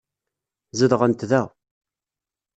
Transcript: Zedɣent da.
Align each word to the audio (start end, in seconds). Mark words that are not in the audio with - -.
Zedɣent 0.79 1.21
da. 1.29 1.43